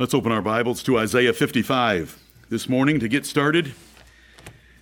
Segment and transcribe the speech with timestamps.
[0.00, 3.74] Let's open our Bibles to Isaiah 55 this morning to get started.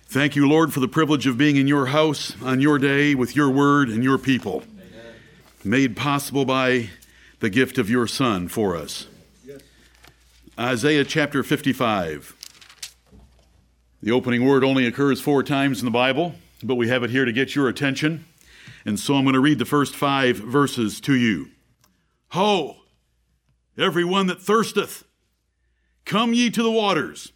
[0.05, 3.35] Thank you, Lord, for the privilege of being in your house on your day with
[3.35, 4.63] your word and your people,
[5.63, 6.91] made possible by
[7.39, 9.07] the gift of your Son for us.
[10.59, 12.35] Isaiah chapter 55.
[14.03, 17.25] The opening word only occurs four times in the Bible, but we have it here
[17.25, 18.25] to get your attention.
[18.85, 21.47] And so I'm going to read the first five verses to you.
[22.33, 22.75] Ho,
[23.79, 25.05] everyone that thirsteth,
[26.07, 27.33] come ye to the waters,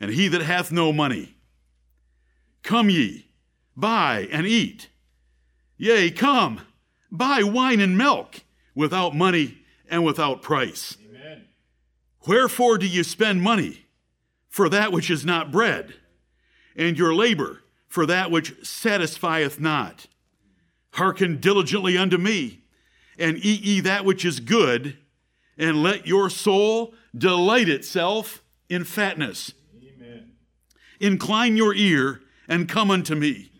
[0.00, 1.36] and he that hath no money.
[2.62, 3.28] Come ye,
[3.76, 4.88] buy and eat.
[5.76, 6.62] Yea, come,
[7.12, 8.40] buy wine and milk
[8.74, 9.58] without money
[9.90, 10.96] and without price.
[11.06, 11.44] Amen.
[12.26, 13.84] Wherefore do you spend money
[14.48, 15.94] for that which is not bread,
[16.74, 20.06] and your labor for that which satisfieth not?
[20.94, 22.62] Hearken diligently unto me,
[23.18, 24.96] and eat ye that which is good,
[25.58, 29.52] and let your soul delight itself in fatness.
[29.76, 30.32] Amen.
[31.00, 33.50] Incline your ear and come unto me.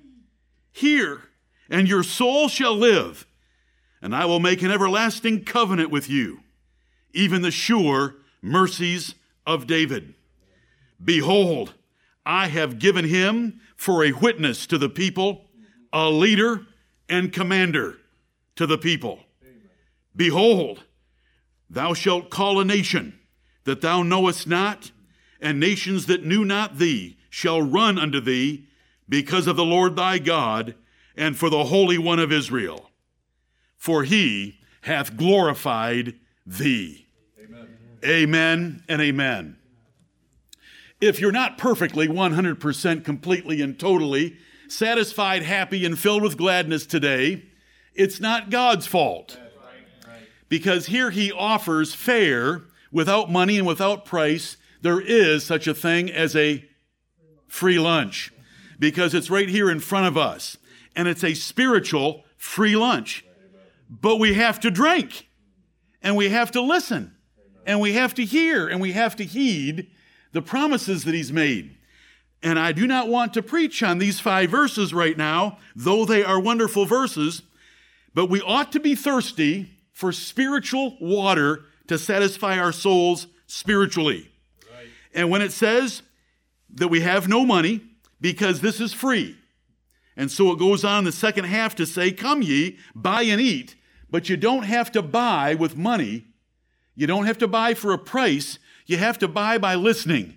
[0.73, 1.23] Hear,
[1.71, 3.27] and your soul shall live,
[4.03, 6.41] and I will make an everlasting covenant with you,
[7.13, 9.15] even the sure mercies
[9.47, 10.15] of David.
[11.03, 11.75] Behold,
[12.25, 15.45] I have given him for a witness to the people,
[15.93, 16.67] a leader
[17.09, 17.99] and commander
[18.57, 19.21] to the people.
[19.43, 19.61] Amen.
[20.15, 20.83] Behold,
[21.69, 23.19] thou shalt call a nation
[23.65, 24.91] that thou knowest not,
[25.41, 28.67] and nations that knew not thee shall run unto thee
[29.09, 30.75] because of the Lord thy God
[31.17, 32.91] and for the Holy One of Israel.
[33.77, 36.15] For he hath glorified
[36.47, 37.07] thee.
[37.39, 37.69] Amen,
[38.05, 39.57] amen and amen.
[41.01, 44.37] If you're not perfectly 100% completely and totally
[44.69, 47.45] satisfied, happy, and filled with gladness today,
[47.95, 49.39] it's not God's fault.
[50.49, 56.11] Because here he offers fare, without money and without price, there is such a thing
[56.11, 56.65] as a
[57.49, 58.33] free lunch.
[58.79, 60.57] Because it's right here in front of us.
[60.95, 63.25] And it's a spiritual free lunch.
[63.89, 65.29] But we have to drink.
[66.03, 67.15] And we have to listen.
[67.67, 68.69] And we have to hear.
[68.69, 69.91] And we have to heed
[70.33, 71.77] the promises that he's made.
[72.43, 76.23] And I do not want to preach on these five verses right now, though they
[76.23, 77.43] are wonderful verses,
[78.15, 84.31] but we ought to be thirsty for spiritual water to satisfy our souls spiritually.
[84.71, 84.89] Right.
[85.15, 86.03] And when it says
[86.75, 87.81] that we have no money
[88.21, 89.39] because this is free,
[90.15, 93.41] and so it goes on in the second half to say, Come ye, buy and
[93.41, 93.75] eat,
[94.11, 96.27] but you don't have to buy with money.
[96.95, 98.59] You don't have to buy for a price.
[98.85, 100.37] You have to buy by listening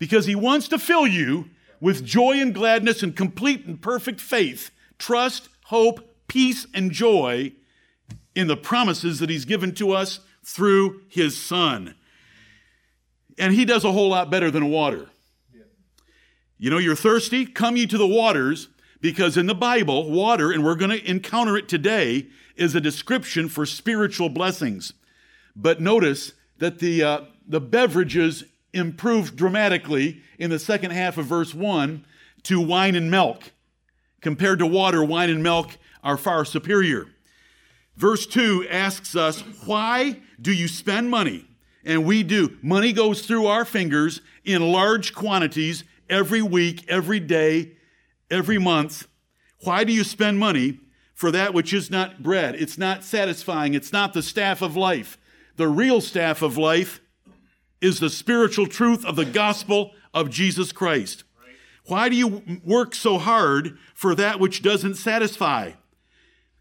[0.00, 1.48] because he wants to fill you
[1.80, 7.52] with joy and gladness and complete and perfect faith, trust, hope, peace, and joy
[8.34, 11.94] in the promises that he's given to us through his son.
[13.38, 15.08] And he does a whole lot better than water.
[16.58, 17.46] You know, you're thirsty?
[17.46, 18.68] Come ye to the waters,
[19.00, 23.48] because in the Bible, water, and we're going to encounter it today, is a description
[23.48, 24.92] for spiritual blessings.
[25.56, 31.54] But notice that the, uh, the beverages improved dramatically in the second half of verse
[31.54, 32.04] 1
[32.44, 33.52] to wine and milk.
[34.20, 37.06] Compared to water, wine and milk are far superior.
[38.00, 41.44] Verse 2 asks us, Why do you spend money?
[41.84, 42.56] And we do.
[42.62, 47.72] Money goes through our fingers in large quantities every week, every day,
[48.30, 49.06] every month.
[49.64, 50.80] Why do you spend money
[51.14, 52.54] for that which is not bread?
[52.54, 53.74] It's not satisfying.
[53.74, 55.18] It's not the staff of life.
[55.56, 57.02] The real staff of life
[57.82, 61.24] is the spiritual truth of the gospel of Jesus Christ.
[61.84, 65.72] Why do you work so hard for that which doesn't satisfy?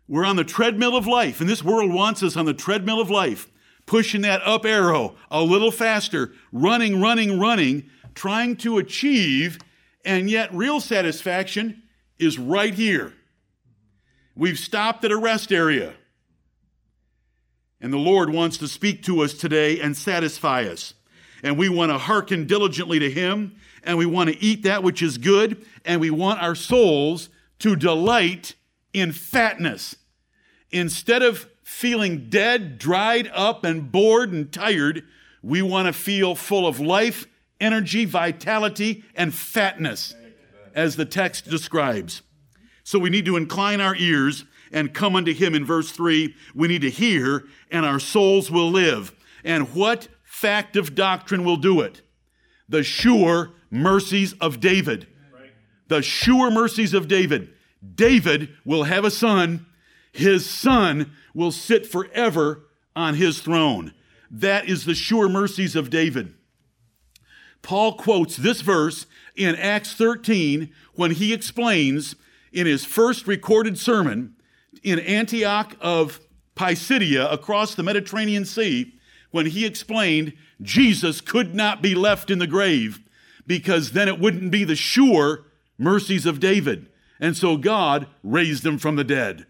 [0.10, 3.10] We're on the treadmill of life, and this world wants us on the treadmill of
[3.10, 3.48] life,
[3.86, 9.60] pushing that up arrow a little faster, running, running, running, trying to achieve,
[10.04, 11.84] and yet real satisfaction
[12.18, 13.14] is right here.
[14.36, 15.94] We've stopped at a rest area.
[17.80, 20.94] And the Lord wants to speak to us today and satisfy us
[21.44, 25.02] and we want to hearken diligently to Him, and we want to eat that which
[25.02, 27.30] is good, and we want our souls
[27.60, 28.56] to delight
[28.94, 29.96] in fatness.
[30.72, 35.04] Instead of feeling dead, dried up, and bored and tired,
[35.42, 37.28] we want to feel full of life,
[37.60, 40.16] energy, vitality, and fatness,
[40.74, 42.22] as the text describes.
[42.84, 46.36] So we need to incline our ears and come unto Him in verse 3.
[46.54, 49.14] We need to hear, and our souls will live.
[49.44, 52.02] And what fact of doctrine will do it.
[52.68, 55.08] The sure mercies of David.
[55.88, 57.50] The sure mercies of David.
[57.96, 59.66] David will have a son.
[60.12, 62.66] His son will sit forever
[62.96, 63.94] on his throne.
[64.32, 66.34] That is the sure mercies of David.
[67.62, 72.16] Paul quotes this verse in Acts 13 when he explains
[72.52, 74.36] in his first recorded sermon
[74.84, 76.20] in Antioch of
[76.56, 78.94] Pisidia across the Mediterranean Sea
[79.32, 83.00] when he explained Jesus could not be left in the grave
[83.46, 85.46] because then it wouldn't be the sure
[85.78, 86.90] mercies of David.
[87.20, 89.46] And so God raised him from the dead.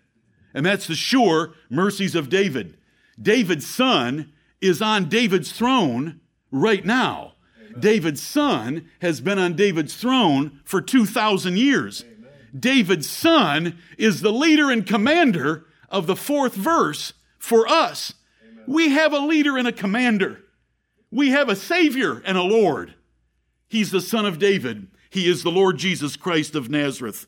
[0.60, 2.76] And that's the sure mercies of David.
[3.18, 6.20] David's son is on David's throne
[6.52, 7.36] right now.
[7.58, 7.80] Amen.
[7.80, 12.04] David's son has been on David's throne for 2,000 years.
[12.04, 12.30] Amen.
[12.60, 18.16] David's son is the leader and commander of the fourth verse for us.
[18.46, 18.66] Amen.
[18.68, 20.42] We have a leader and a commander.
[21.10, 22.96] We have a Savior and a Lord.
[23.70, 24.88] He's the Son of David.
[25.10, 27.28] He is the Lord Jesus Christ of Nazareth.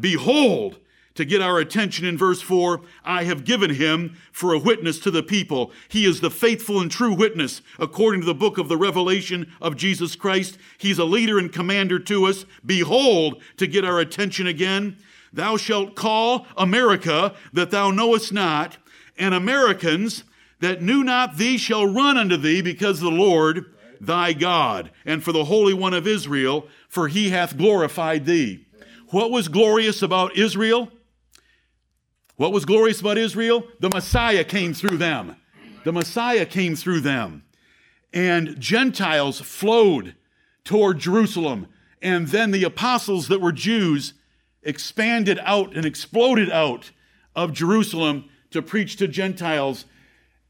[0.00, 0.80] Behold,
[1.14, 5.10] to get our attention in verse 4 I have given him for a witness to
[5.10, 5.72] the people.
[5.88, 9.76] He is the faithful and true witness according to the book of the Revelation of
[9.76, 10.58] Jesus Christ.
[10.78, 12.44] He's a leader and commander to us.
[12.64, 14.96] Behold, to get our attention again,
[15.32, 18.76] thou shalt call America that thou knowest not,
[19.16, 20.24] and Americans
[20.60, 23.66] that knew not thee shall run unto thee because the Lord
[24.00, 28.66] thy God, and for the Holy One of Israel, for he hath glorified thee.
[29.08, 30.90] What was glorious about Israel?
[32.36, 33.64] What was glorious about Israel?
[33.80, 35.36] The Messiah came through them.
[35.84, 37.44] The Messiah came through them.
[38.12, 40.14] And Gentiles flowed
[40.64, 41.68] toward Jerusalem.
[42.02, 44.14] And then the apostles that were Jews
[44.62, 46.90] expanded out and exploded out
[47.36, 49.84] of Jerusalem to preach to Gentiles.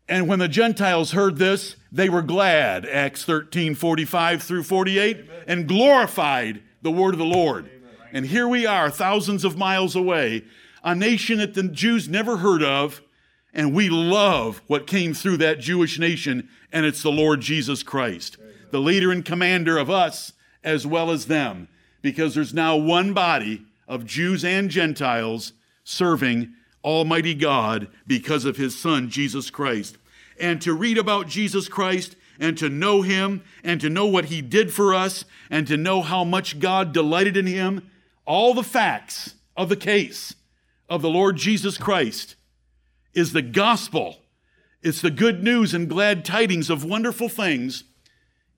[0.08, 5.28] And when the Gentiles heard this, they were glad, Acts 13 45 through 48, Amen.
[5.46, 7.66] and glorified the word of the Lord.
[7.66, 8.08] Amen.
[8.12, 10.44] And here we are, thousands of miles away,
[10.84, 13.02] a nation that the Jews never heard of,
[13.54, 18.36] and we love what came through that Jewish nation, and it's the Lord Jesus Christ,
[18.70, 20.32] the leader and commander of us
[20.62, 21.68] as well as them,
[22.02, 25.54] because there's now one body of Jews and Gentiles
[25.84, 26.52] serving
[26.84, 29.96] Almighty God because of his Son, Jesus Christ.
[30.38, 34.42] And to read about Jesus Christ and to know him and to know what he
[34.42, 37.88] did for us and to know how much God delighted in him,
[38.26, 40.34] all the facts of the case
[40.88, 42.36] of the Lord Jesus Christ
[43.14, 44.18] is the gospel.
[44.82, 47.84] It's the good news and glad tidings of wonderful things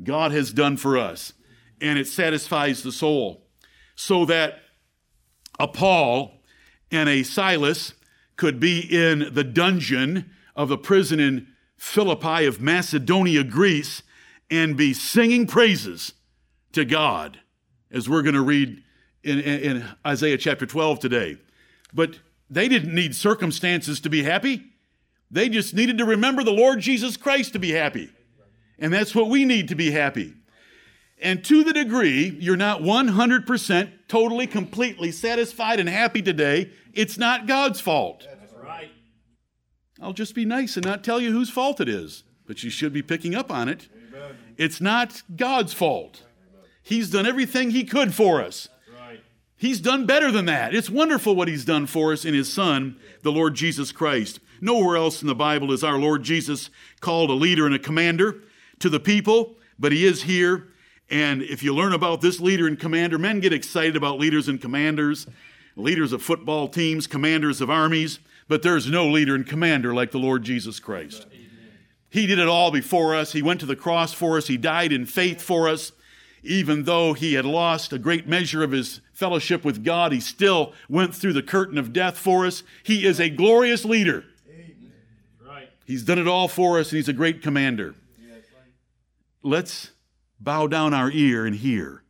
[0.03, 1.33] God has done for us.
[1.81, 3.47] And it satisfies the soul.
[3.95, 4.61] So that
[5.59, 6.43] a Paul
[6.91, 7.95] and a Silas
[8.37, 11.47] could be in the dungeon of the prison in
[11.77, 14.03] Philippi of Macedonia, Greece,
[14.51, 16.13] and be singing praises
[16.73, 17.41] to God,
[17.91, 18.83] as we're going to read
[19.23, 21.37] in, in, in Isaiah chapter 12 today.
[21.93, 22.19] But
[22.51, 24.65] they didn't need circumstances to be happy.
[25.31, 28.11] They just needed to remember the Lord Jesus Christ to be happy.
[28.79, 30.35] And that's what we need to be happy.
[31.21, 37.47] And to the degree you're not 100% totally, completely satisfied and happy today, it's not
[37.47, 38.27] God's fault.
[38.41, 38.91] That's right.
[40.01, 42.93] I'll just be nice and not tell you whose fault it is, but you should
[42.93, 43.89] be picking up on it.
[44.13, 44.37] Amen.
[44.59, 46.23] It's not God's fault.
[46.83, 48.69] He's done everything He could for us.
[49.57, 50.75] He's done better than that.
[50.75, 54.39] It's wonderful what he's done for us in his son, the Lord Jesus Christ.
[54.61, 56.69] Nowhere else in the Bible is our Lord Jesus
[57.01, 58.43] called a leader and a commander
[58.81, 60.69] to the people, but he is here.
[61.09, 64.61] And if you learn about this leader and commander, men get excited about leaders and
[64.61, 65.27] commanders,
[65.77, 70.19] leaders of football teams, commanders of armies, but there's no leader and commander like the
[70.19, 71.27] Lord Jesus Christ.
[72.11, 73.33] He did it all before us.
[73.33, 74.47] He went to the cross for us.
[74.47, 75.93] He died in faith for us.
[76.47, 80.73] Even though he had lost a great measure of his fellowship with God, he still
[80.89, 82.63] went through the curtain of death for us.
[82.85, 84.25] He is a glorious leader.
[85.45, 85.69] Right.
[85.85, 87.97] He's done it all for us, and he's a great commander.
[89.43, 89.91] Let's
[90.39, 92.03] bow down our ear and hear.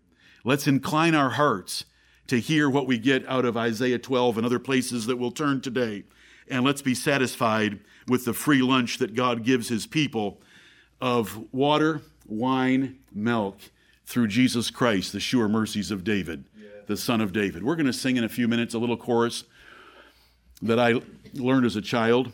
[0.45, 1.87] Let's incline our hearts
[2.27, 5.61] to hear what we get out of Isaiah 12 and other places that we'll turn
[5.61, 6.05] today.
[6.49, 10.41] And let's be satisfied with the free lunch that God gives his people
[11.01, 13.61] of water, wine, milk
[14.07, 16.45] through Jesus Christ, the sure mercies of David
[16.87, 17.63] the son of David.
[17.63, 19.45] We're going to sing in a few minutes a little chorus
[20.63, 21.01] that I
[21.35, 22.33] learned as a child.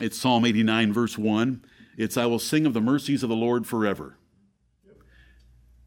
[0.00, 1.64] It's Psalm 89, verse 1.
[1.96, 4.16] It's, I will sing of the mercies of the Lord forever.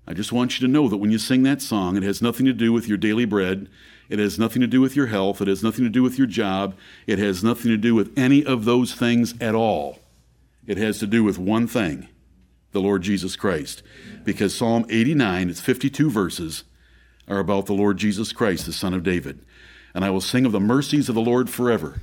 [0.05, 2.45] I just want you to know that when you sing that song, it has nothing
[2.45, 3.69] to do with your daily bread.
[4.09, 5.41] It has nothing to do with your health.
[5.41, 6.75] It has nothing to do with your job.
[7.07, 9.99] It has nothing to do with any of those things at all.
[10.67, 12.09] It has to do with one thing
[12.71, 13.83] the Lord Jesus Christ.
[14.23, 16.63] Because Psalm 89, it's 52 verses,
[17.27, 19.45] are about the Lord Jesus Christ, the Son of David.
[19.93, 21.99] And I will sing of the mercies of the Lord forever,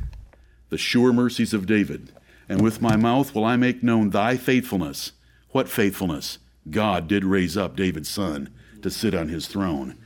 [0.71, 2.13] the sure mercies of David.
[2.49, 5.13] and with my mouth will I make known thy faithfulness.
[5.51, 6.39] What faithfulness?
[6.71, 8.49] God did raise up David's son
[8.83, 9.97] to sit on his throne,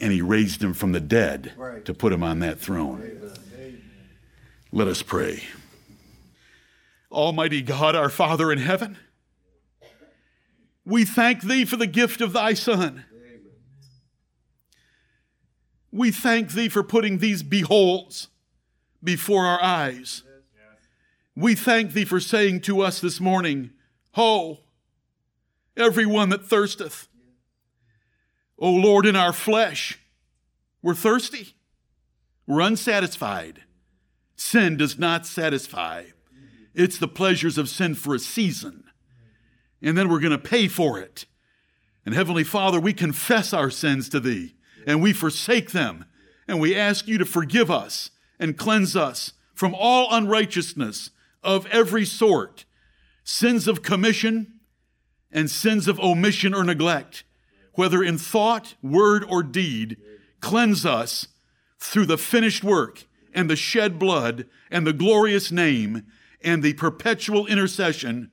[0.00, 1.84] and he raised him from the dead right.
[1.84, 3.02] to put him on that throne.
[3.02, 3.82] Amen.
[4.72, 5.42] Let us pray.
[7.10, 8.96] Almighty God, our Father in heaven,
[10.84, 13.04] we thank thee for the gift of thy Son.
[15.90, 18.28] We thank thee for putting these beholds
[19.04, 20.22] before our eyes.
[21.36, 23.70] We thank thee for saying to us this morning,
[24.12, 24.60] Ho,
[25.76, 27.08] everyone that thirsteth.
[28.58, 29.98] O Lord, in our flesh,
[30.82, 31.54] we're thirsty.
[32.46, 33.62] We're unsatisfied.
[34.36, 36.04] Sin does not satisfy.
[36.74, 38.81] It's the pleasures of sin for a season.
[39.82, 41.26] And then we're going to pay for it.
[42.06, 44.54] And Heavenly Father, we confess our sins to Thee
[44.86, 46.04] and we forsake them.
[46.48, 51.10] And we ask You to forgive us and cleanse us from all unrighteousness
[51.42, 52.64] of every sort,
[53.24, 54.60] sins of commission
[55.30, 57.24] and sins of omission or neglect,
[57.74, 59.96] whether in thought, word, or deed,
[60.40, 61.28] cleanse us
[61.78, 66.04] through the finished work and the shed blood and the glorious name
[66.42, 68.30] and the perpetual intercession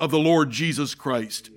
[0.00, 1.50] of the Lord Jesus Christ.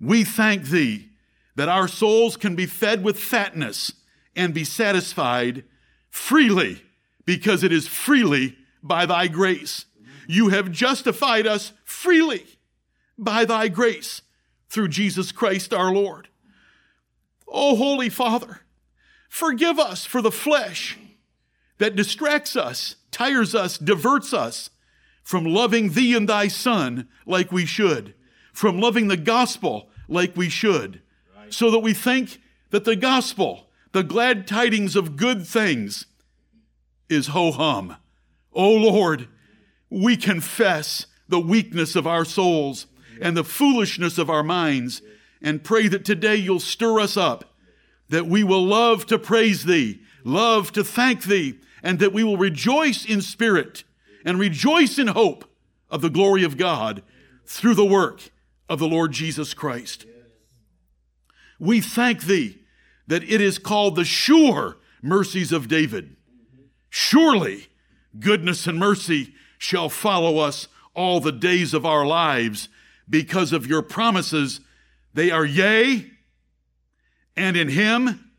[0.00, 1.10] We thank thee
[1.54, 3.92] that our souls can be fed with fatness
[4.34, 5.64] and be satisfied
[6.10, 6.82] freely
[7.24, 9.86] because it is freely by thy grace.
[10.26, 12.46] You have justified us freely
[13.16, 14.22] by thy grace
[14.68, 16.28] through Jesus Christ our Lord.
[17.46, 18.62] O Holy Father,
[19.28, 20.98] forgive us for the flesh
[21.78, 24.70] that distracts us, tires us, diverts us
[25.22, 28.14] from loving thee and thy Son like we should,
[28.52, 31.00] from loving the gospel like we should,
[31.36, 31.52] right.
[31.52, 36.06] so that we think that the gospel, the glad tidings of good things,
[37.08, 37.96] is ho hum.
[38.52, 39.28] O Lord,
[39.88, 42.86] we confess the weakness of our souls
[43.20, 45.02] and the foolishness of our minds
[45.40, 47.54] and pray that today you'll stir us up,
[48.08, 52.36] that we will love to praise thee, love to thank thee, and that we will
[52.36, 53.84] rejoice in spirit
[54.24, 55.44] and rejoice in hope
[55.90, 57.02] of the glory of God
[57.46, 58.30] through the work
[58.68, 60.06] of the Lord Jesus Christ.
[61.58, 62.58] We thank thee
[63.06, 66.16] that it is called the sure mercies of David.
[66.88, 67.68] Surely
[68.18, 72.68] goodness and mercy shall follow us all the days of our lives
[73.08, 74.60] because of your promises.
[75.14, 76.10] They are yea,
[77.36, 78.30] and in him,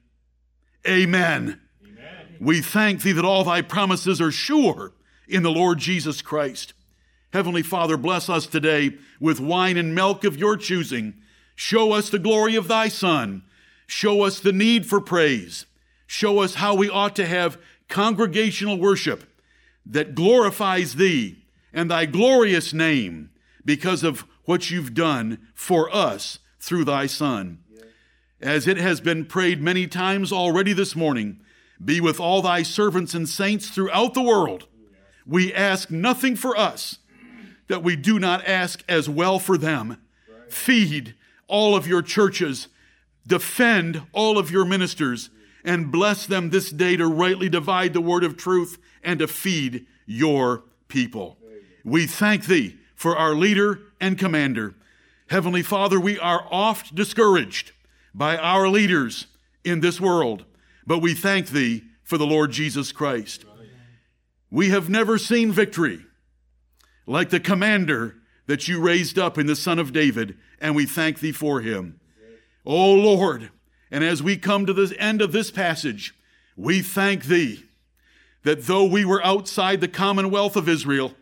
[0.88, 1.60] amen.
[1.86, 2.38] amen.
[2.40, 4.94] We thank thee that all thy promises are sure
[5.28, 6.74] in the Lord Jesus Christ.
[7.32, 11.16] Heavenly Father, bless us today with wine and milk of your choosing.
[11.56, 13.44] Show us the glory of thy Son.
[13.88, 15.66] Show us the need for praise.
[16.06, 17.58] Show us how we ought to have
[17.90, 19.24] congregational worship
[19.86, 23.32] that glorifies thee and thy glorious name
[23.66, 27.60] because of what you've done for us through thy Son.
[28.42, 31.40] As it has been prayed many times already this morning,
[31.84, 34.68] be with all thy servants and saints throughout the world
[35.26, 37.00] we ask nothing for us
[37.68, 39.98] that we do not ask as well for them.
[40.50, 41.16] Feed
[41.48, 42.68] all of your churches,
[43.26, 45.30] defend all of your ministers,
[45.64, 49.86] and bless them this day to rightly divide the word of truth and to feed
[50.06, 51.38] your people.
[51.84, 54.76] We thank thee for our leader and commander.
[55.30, 57.72] Heavenly Father, we are oft discouraged
[58.14, 59.28] by our leaders
[59.64, 60.46] in this world,
[60.86, 63.46] but we thank thee for the Lord Jesus Christ.
[64.54, 66.06] We have never seen victory
[67.08, 71.22] like the commander that you raised up in the Son of David, and we thank
[71.22, 72.00] thee for him.
[72.64, 73.50] O Lord,
[73.90, 76.14] and as we come to the end of this passage,
[76.56, 77.64] we thank thee
[78.44, 81.16] that though we were outside the commonwealth of Israel,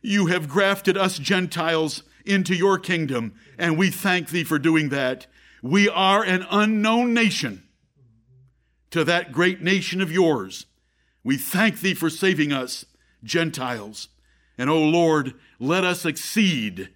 [0.00, 5.26] you have grafted us Gentiles into your kingdom, and we thank thee for doing that.
[5.62, 7.68] We are an unknown nation
[8.90, 10.64] to that great nation of yours.
[11.28, 12.86] We thank thee for saving us,
[13.22, 14.08] Gentiles.
[14.56, 16.88] And, O Lord, let us exceed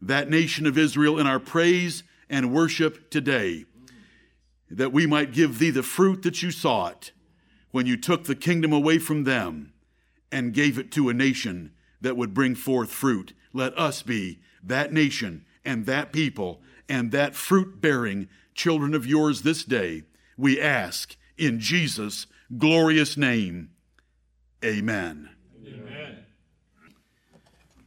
[0.00, 3.66] that nation of Israel in our praise and worship today,
[4.70, 7.10] that we might give thee the fruit that you sought
[7.72, 9.74] when you took the kingdom away from them
[10.32, 13.34] and gave it to a nation that would bring forth fruit.
[13.52, 19.42] Let us be that nation and that people and that fruit bearing children of yours
[19.42, 20.04] this day.
[20.38, 22.26] We ask in Jesus'
[22.56, 23.68] glorious name.
[24.64, 25.28] Amen.
[25.66, 26.23] Amen.